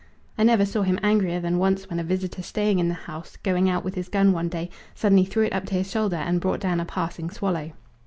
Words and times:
I 0.35 0.41
never 0.41 0.65
saw 0.65 0.81
him 0.81 0.99
angrier 1.03 1.39
than 1.39 1.59
once 1.59 1.87
when 1.87 1.99
a 1.99 2.03
visitor 2.03 2.41
staying 2.41 2.79
in 2.79 2.87
the 2.87 2.95
house, 2.95 3.37
going 3.43 3.69
out 3.69 3.83
with 3.83 3.93
his 3.93 4.09
gun 4.09 4.31
one 4.31 4.49
day 4.49 4.71
suddenly 4.95 5.25
threw 5.25 5.43
it 5.43 5.53
up 5.53 5.65
to 5.67 5.75
his 5.75 5.91
shoulder 5.91 6.15
and 6.15 6.41
brought 6.41 6.59
down 6.61 6.79
a 6.79 6.85
passing 6.85 7.29
swallow. 7.29 7.71